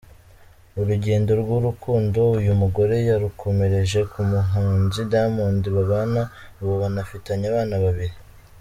Urugendo 0.79 1.31
rw’urukundo 1.41 2.19
uyu 2.37 2.53
mugore 2.61 2.95
yarukomereje 3.09 3.99
ku 4.11 4.19
muhanzi 4.31 4.99
Diamond 5.11 5.63
babana 5.75 6.21
ubu 6.61 6.73
banafitanye 6.81 7.45
abana 7.53 7.75
babiri. 7.85 8.15